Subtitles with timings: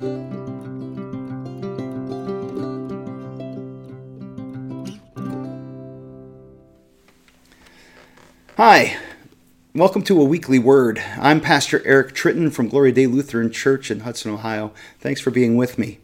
[0.00, 0.06] Hi,
[9.74, 11.02] welcome to a weekly word.
[11.18, 14.72] I'm Pastor Eric Tritton from Glory Day Lutheran Church in Hudson, Ohio.
[15.00, 15.98] Thanks for being with me.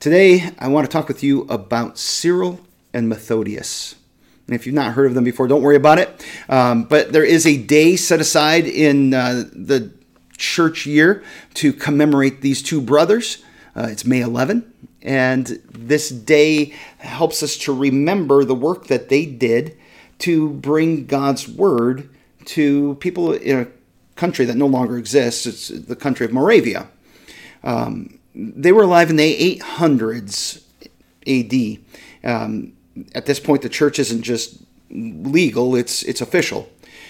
[0.00, 2.60] Today, I want to talk with you about Cyril
[2.92, 3.94] and Methodius.
[4.46, 6.26] And if you've not heard of them before, don't worry about it.
[6.50, 9.90] Um, but there is a day set aside in uh, the
[10.36, 11.22] church year
[11.54, 13.42] to commemorate these two brothers.
[13.76, 14.72] Uh, it's May 11,
[15.02, 19.76] and this day helps us to remember the work that they did
[20.20, 22.08] to bring God's word
[22.46, 23.66] to people in a
[24.16, 25.46] country that no longer exists.
[25.46, 26.88] It's the country of Moravia.
[27.62, 30.62] Um, they were alive in the 800s
[31.26, 31.78] AD.
[32.24, 32.72] Um,
[33.14, 36.68] at this point, the church isn't just legal; it's it's official,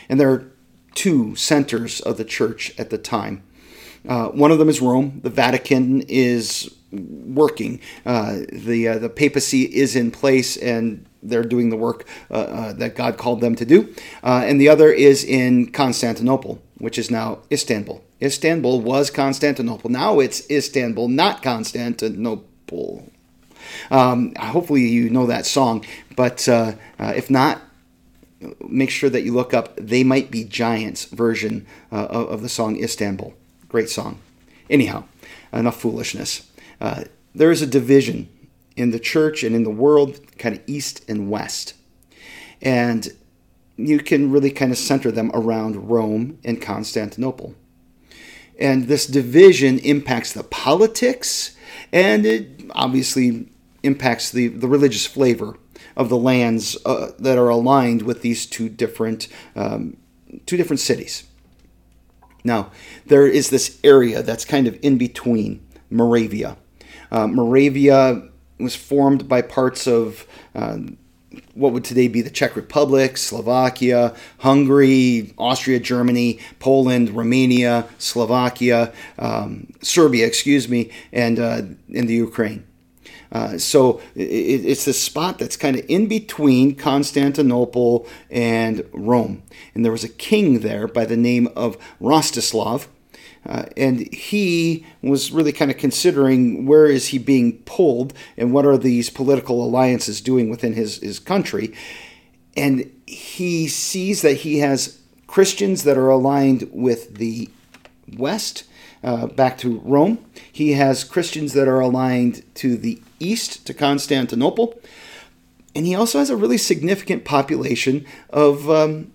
[0.08, 0.50] and there are
[0.94, 3.42] two centers of the church at the time.
[4.08, 5.20] Uh, one of them is Rome.
[5.22, 7.80] The Vatican is working.
[8.04, 12.72] Uh, the uh, the papacy is in place, and they're doing the work uh, uh,
[12.74, 13.94] that God called them to do.
[14.22, 18.02] Uh, and the other is in Constantinople, which is now Istanbul.
[18.20, 19.90] Istanbul was Constantinople.
[19.90, 23.10] Now it's Istanbul, not Constantinople.
[23.90, 26.46] Um, hopefully, you know that song, but
[26.98, 27.60] if not,
[28.68, 32.48] make sure that you look up They Might Be Giants version uh, of, of, the
[32.48, 33.34] song Istanbul.
[33.68, 34.18] Great song.
[34.68, 35.04] Anyhow,
[35.52, 36.50] enough foolishness.
[37.34, 38.28] there is a division
[38.76, 41.74] in the church and in the world, kind of east and west.
[42.60, 43.08] And
[43.76, 47.54] you can really kind of center them around Rome and Constantinople.
[48.58, 51.56] And this division impacts the politics
[51.92, 53.48] and it obviously
[53.82, 55.56] impacts the, the religious flavor
[55.96, 59.96] of the lands uh, that are aligned with these two different um,
[60.46, 61.24] two different cities.
[62.42, 62.70] Now,
[63.06, 66.56] there is this area that's kind of in between Moravia.
[67.10, 70.78] Uh, Moravia was formed by parts of uh,
[71.54, 79.68] what would today be the Czech Republic, Slovakia, Hungary, Austria, Germany, Poland, Romania, Slovakia, um,
[79.82, 82.64] Serbia, excuse me, and uh, in the Ukraine.
[83.34, 89.42] Uh, so it, it's this spot that's kind of in between Constantinople and Rome.
[89.74, 92.86] And there was a king there by the name of Rostislav
[93.46, 98.64] uh, and he was really kind of considering where is he being pulled and what
[98.64, 101.74] are these political alliances doing within his, his country.
[102.56, 107.50] And he sees that he has Christians that are aligned with the
[108.16, 108.64] West,
[109.04, 110.24] uh, back to Rome.
[110.50, 114.80] He has Christians that are aligned to the East, to Constantinople.
[115.76, 119.12] And he also has a really significant population of um,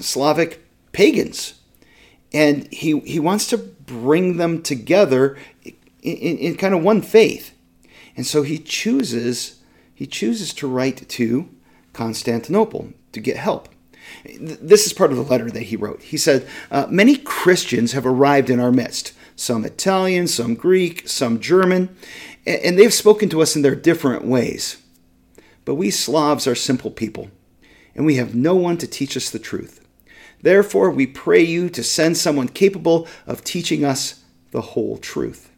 [0.00, 1.54] Slavic pagans
[2.32, 7.54] and he he wants to bring them together in, in, in, kind of one faith
[8.16, 9.60] and so he chooses
[9.94, 11.48] he chooses to write to
[11.92, 13.68] constantinople to get help
[14.24, 18.06] this is part of the letter that he wrote he said uh, many christians have
[18.06, 21.94] arrived in our midst some italian some greek some german
[22.46, 24.82] and they've spoken to us in their different ways
[25.64, 27.30] but we slavs are simple people
[27.94, 29.80] and we have no one to teach us the truth
[30.42, 34.22] Therefore, we pray you to send someone capable of teaching us
[34.52, 35.50] the whole truth.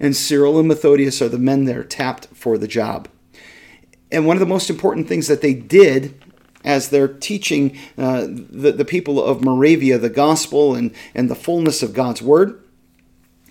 [0.00, 3.08] And Cyril and Methodius are the men that are tapped for the job.
[4.10, 6.14] And one of the most important things that they did
[6.68, 11.82] as they're teaching uh, the, the people of Moravia the gospel and, and the fullness
[11.82, 12.62] of God's word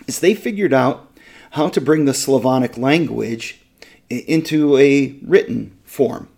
[0.06, 1.12] is they figured out
[1.50, 3.60] how to bring the Slavonic language
[4.08, 6.28] into a written form.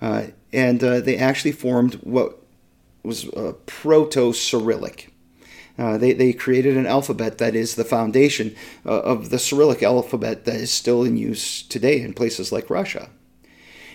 [0.00, 2.38] Uh, and uh, they actually formed what
[3.02, 5.12] was uh, Proto Cyrillic.
[5.76, 10.46] Uh, they, they created an alphabet that is the foundation uh, of the Cyrillic alphabet
[10.46, 13.10] that is still in use today in places like Russia.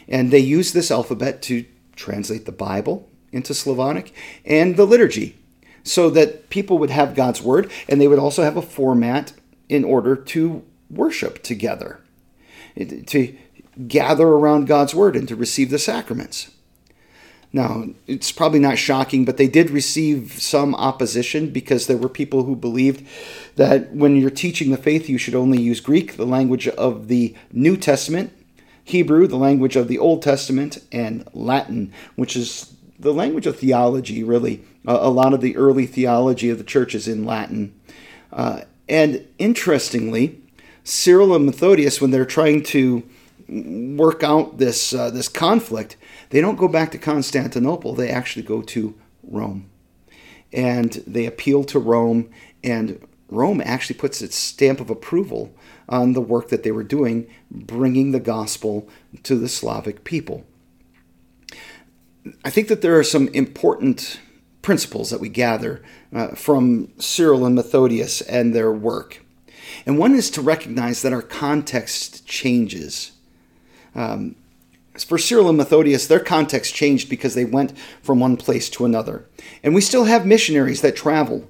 [0.07, 1.66] And they used this alphabet to
[2.00, 4.14] translate the Bible into Slavonic
[4.46, 5.38] and the liturgy
[5.84, 9.34] so that people would have God's word and they would also have a format
[9.68, 12.00] in order to worship together,
[12.75, 13.36] to
[13.88, 16.51] gather around God's word and to receive the sacraments.
[17.51, 22.44] Now, it's probably not shocking, but they did receive some opposition because there were people
[22.44, 23.06] who believed
[23.56, 27.36] that when you're teaching the faith, you should only use Greek, the language of the
[27.52, 28.31] New Testament,
[28.89, 34.24] Hebrew, the language of the Old Testament, and Latin, which is the language of theology,
[34.24, 34.63] really.
[34.86, 37.80] a lot of the early theology of the church is in Latin.
[38.33, 40.41] Uh, and interestingly,
[40.83, 43.03] Cyril and Methodius, when they're trying to
[43.47, 45.95] work out this, uh, this conflict,
[46.31, 49.69] they don't go back to Constantinople, they actually go to Rome.
[50.51, 52.30] And they appeal to Rome,
[52.63, 53.00] and
[53.30, 55.53] Rome actually puts its stamp of approval
[55.89, 58.88] on the work that they were doing, bringing the gospel
[59.24, 60.45] to the Slavic people.
[62.45, 64.19] I think that there are some important
[64.62, 65.81] principles that we gather
[66.13, 69.25] uh, from Cyril and Methodius and their work.
[69.86, 73.12] And one is to recognize that our context changes.
[73.95, 74.35] Um,
[74.97, 79.25] for Cyril and Methodius, their context changed because they went from one place to another.
[79.63, 81.47] And we still have missionaries that travel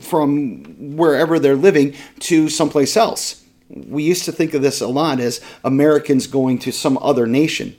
[0.00, 3.39] from wherever they're living to someplace else.
[3.70, 7.76] We used to think of this a lot as Americans going to some other nation.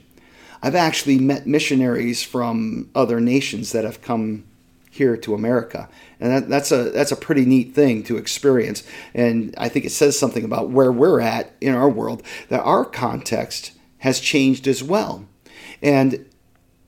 [0.62, 4.44] I've actually met missionaries from other nations that have come
[4.90, 5.88] here to America,
[6.20, 8.84] and that, that's a that's a pretty neat thing to experience.
[9.14, 12.84] And I think it says something about where we're at in our world that our
[12.84, 15.26] context has changed as well,
[15.82, 16.26] and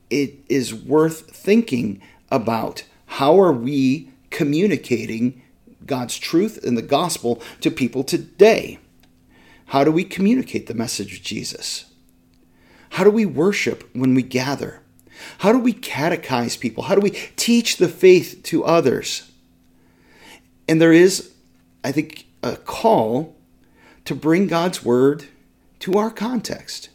[0.09, 5.41] it is worth thinking about how are we communicating
[5.85, 8.79] God's truth and the gospel to people today?
[9.65, 11.85] How do we communicate the message of Jesus?
[12.91, 14.81] How do we worship when we gather?
[15.39, 16.83] How do we catechize people?
[16.83, 19.31] How do we teach the faith to others?
[20.67, 21.33] And there is,
[21.83, 23.35] I think, a call
[24.05, 25.25] to bring God's word
[25.79, 26.89] to our context.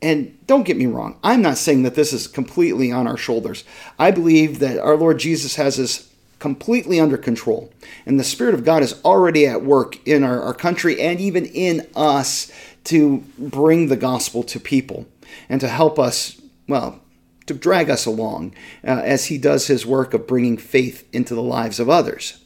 [0.00, 3.64] And don't get me wrong, I'm not saying that this is completely on our shoulders.
[3.98, 6.13] I believe that our Lord Jesus has us
[6.44, 7.72] completely under control.
[8.04, 11.46] And the Spirit of God is already at work in our, our country and even
[11.46, 12.52] in us
[12.84, 15.06] to bring the gospel to people
[15.48, 16.38] and to help us,
[16.68, 17.00] well,
[17.46, 18.54] to drag us along
[18.86, 22.44] uh, as he does his work of bringing faith into the lives of others.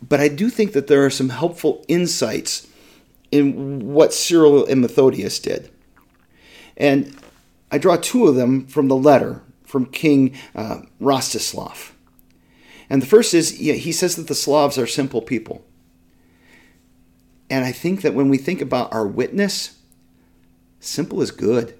[0.00, 2.68] But I do think that there are some helpful insights
[3.32, 5.68] in what Cyril and Methodius did.
[6.76, 7.16] And
[7.72, 11.90] I draw two of them from the letter from King uh, Rostislav.
[12.90, 15.64] And the first is he says that the Slavs are simple people.
[17.50, 19.78] And I think that when we think about our witness,
[20.80, 21.78] simple is good.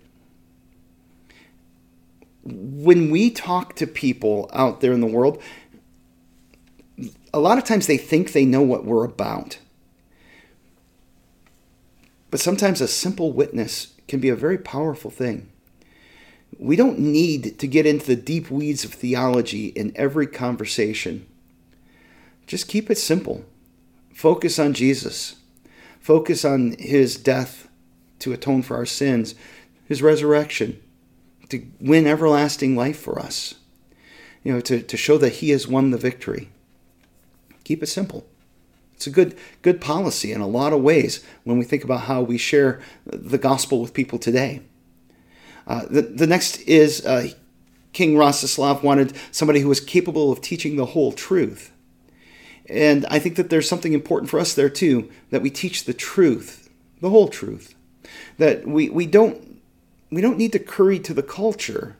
[2.42, 5.42] When we talk to people out there in the world,
[7.32, 9.58] a lot of times they think they know what we're about.
[12.30, 15.50] But sometimes a simple witness can be a very powerful thing.
[16.58, 21.26] We don't need to get into the deep weeds of theology in every conversation.
[22.46, 23.44] Just keep it simple.
[24.12, 25.36] Focus on Jesus.
[26.00, 27.68] Focus on his death
[28.18, 29.34] to atone for our sins,
[29.86, 30.80] his resurrection
[31.48, 33.54] to win everlasting life for us,
[34.44, 36.50] you know, to, to show that he has won the victory.
[37.64, 38.26] Keep it simple.
[38.94, 42.20] It's a good good policy in a lot of ways when we think about how
[42.20, 44.62] we share the gospel with people today.
[45.68, 47.28] Uh, the, the next is uh,
[47.92, 51.72] King Rostislav wanted somebody who was capable of teaching the whole truth.
[52.68, 55.94] And I think that there's something important for us there too, that we teach the
[55.94, 56.70] truth,
[57.00, 57.74] the whole truth.
[58.38, 59.60] That we, we don't
[60.10, 61.96] we don't need to curry to the culture.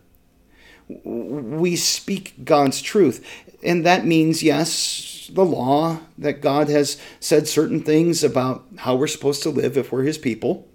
[0.89, 3.27] We speak God's truth.
[3.63, 9.09] And that means, yes, the law, that God has said certain things about how we're
[9.09, 10.67] supposed to live if we're his people.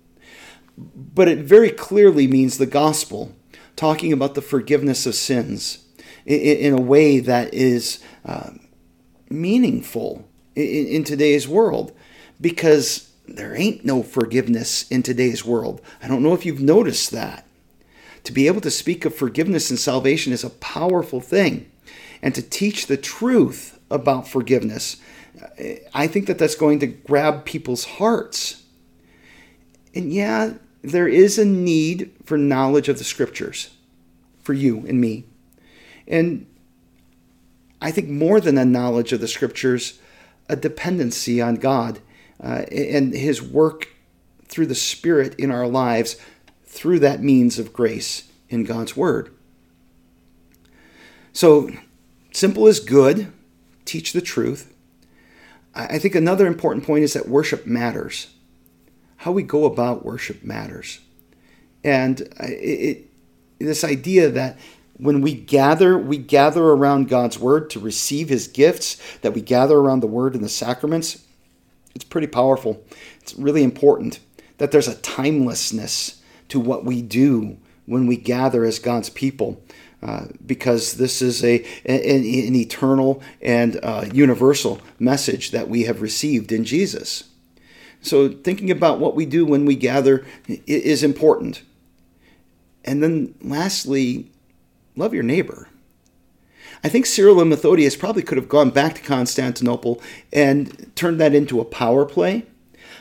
[0.77, 3.33] But it very clearly means the gospel,
[3.75, 5.85] talking about the forgiveness of sins
[6.25, 8.51] in, a way that is uh,
[9.29, 11.91] meaningful in, in today's world
[12.39, 15.81] because there ain't no forgiveness in today's world.
[16.01, 17.45] I don't know if you've noticed that.
[18.25, 21.69] To be able to speak of forgiveness and salvation is a powerful thing.
[22.21, 24.97] And to teach the truth about forgiveness,
[25.93, 28.62] I think that that's going to grab people's hearts.
[29.95, 33.69] And yeah, there is a need for knowledge of the scriptures
[34.41, 35.25] for you and me.
[36.07, 36.45] And
[37.81, 39.99] I think more than a knowledge of the scriptures,
[40.49, 41.99] a dependency on God
[42.41, 43.89] uh, and His work
[44.45, 46.17] through the Spirit in our lives
[46.65, 49.33] through that means of grace in God's Word.
[51.31, 51.71] So,
[52.31, 53.31] simple is good,
[53.85, 54.73] teach the truth.
[55.75, 58.27] I think another important point is that worship matters.
[59.23, 60.99] How we go about worship matters.
[61.81, 63.09] And it,
[63.57, 64.59] this idea that
[64.97, 69.77] when we gather, we gather around God's word to receive his gifts, that we gather
[69.77, 71.23] around the word and the sacraments.
[71.95, 72.83] It's pretty powerful.
[73.21, 74.19] It's really important
[74.57, 79.63] that there's a timelessness to what we do when we gather as God's people.
[80.01, 86.01] Uh, because this is a an, an eternal and uh, universal message that we have
[86.01, 87.29] received in Jesus.
[88.03, 91.63] So thinking about what we do when we gather is important.
[92.85, 94.29] And then lastly,
[94.95, 95.69] love your neighbor.
[96.83, 100.01] I think Cyril and Methodius probably could have gone back to Constantinople
[100.33, 102.45] and turned that into a power play.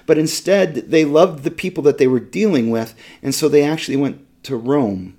[0.07, 3.97] But instead, they loved the people that they were dealing with, and so they actually
[3.97, 5.17] went to Rome,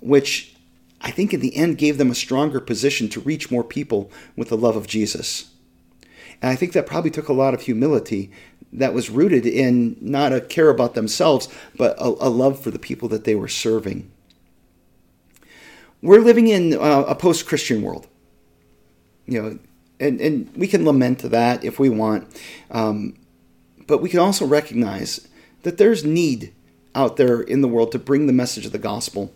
[0.00, 0.54] which
[1.00, 4.48] I think in the end gave them a stronger position to reach more people with
[4.48, 5.50] the love of Jesus.
[6.40, 8.30] And I think that probably took a lot of humility
[8.74, 12.78] that was rooted in not a care about themselves, but a, a love for the
[12.78, 14.10] people that they were serving.
[16.02, 18.06] We're living in uh, a post Christian world.
[19.26, 19.58] You know,
[20.00, 22.28] and, and we can lament that if we want.
[22.70, 23.16] Um,
[23.86, 25.26] but we can also recognize
[25.62, 26.52] that there's need
[26.94, 29.32] out there in the world to bring the message of the gospel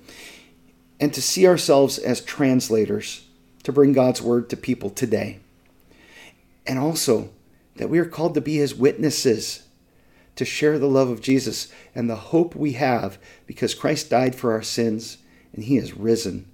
[1.01, 3.25] and to see ourselves as translators
[3.63, 5.39] to bring God's word to people today.
[6.67, 7.31] And also
[7.79, 9.65] that we are called to be his witnesses,
[10.37, 14.53] to share the love of Jesus and the hope we have because Christ died for
[14.53, 15.19] our sins
[15.53, 16.49] and he is risen.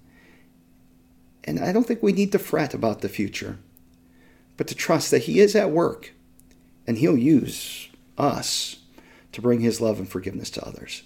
[1.44, 3.58] And I don't think we need to fret about the future,
[4.56, 6.12] but to trust that he is at work
[6.86, 8.76] and he'll use us
[9.32, 11.02] to bring his love and forgiveness to others.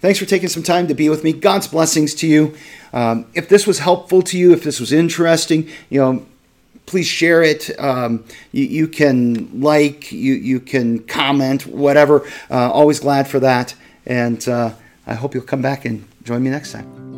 [0.00, 1.32] Thanks for taking some time to be with me.
[1.32, 2.54] God's blessings to you.
[2.92, 6.26] Um, if this was helpful to you, if this was interesting, you know,
[6.86, 7.70] please share it.
[7.78, 12.26] Um, you, you, can like, you, you can comment, whatever.
[12.50, 13.74] Uh, always glad for that.
[14.06, 14.74] And uh,
[15.06, 17.11] I hope you'll come back and join me next time.